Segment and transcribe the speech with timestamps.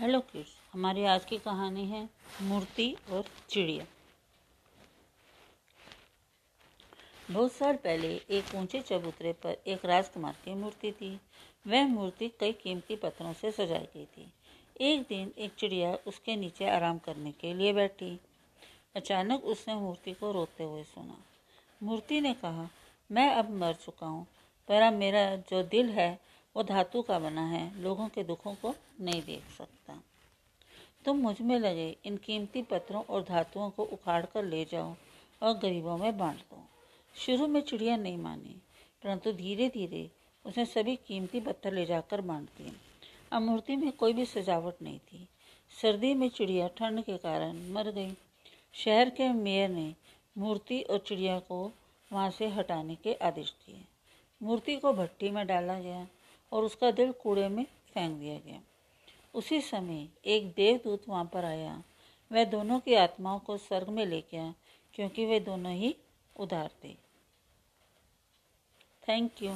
[0.00, 2.08] Hello kids हमारी आज की कहानी है
[2.42, 3.84] मूर्ति और चिड़िया।
[7.30, 11.20] बहुत साल पहले एक ऊँचे चबूतरे पर एक राजकुमार की मूर्ति थी।
[11.66, 14.26] वह मूर्ति कई कीमती पत्थरों से सजाई गई थी।
[14.80, 18.20] एक दिन एक चिड़िया उसके नीचे आराम करने के लिए बैठी।
[18.96, 21.22] अचानक उसने मूर्ति को रोते हुए सुना।
[21.82, 22.68] मूर्ति ने कहा,
[23.10, 24.26] मैं अब मर चुका हूँ,
[24.68, 28.74] पर अब मेरा जो दिल है वो धातु का बना है, लोगों के दुखों को
[29.00, 30.02] नहीं देख सकता।
[31.04, 34.94] तुम मुझमें लगे, इन कीमती पत्थरों और धातुओं को उखाड़ कर ले जाओ
[35.42, 36.62] और गरीबों में बांट दो।
[37.16, 38.56] शुरू में चिड़िया नहीं मानी,
[39.02, 40.10] परंतु धीरे धीरे
[40.44, 42.72] उसने सभी कीमती पत्थर ले जाकर बांट दिए।
[43.32, 45.28] अब मूर्ति में कोई भी सजावट नहीं थी।
[45.82, 48.16] सर्दी में चिड़िया ठंड के कारण मर गई।
[48.74, 49.94] शहर के मेयर ने
[50.38, 51.70] मूर्ति और चिड़िया को
[52.10, 53.80] वहाँ से हटाने के आदेश दिए।
[54.42, 56.06] मूर्ति को भट्टी में डाला गया।
[56.52, 58.60] और उसका दिल कूड़े में फेंक दिया गया।
[59.34, 61.82] उसी समय एक देवदूत वहाँ पर आया।
[62.32, 64.54] वह दोनों की आत्माओं को स्वर्ग में ले गया
[64.94, 65.96] क्योंकि वे दोनों ही
[66.36, 66.94] उधार थे।
[69.08, 69.54] Thank you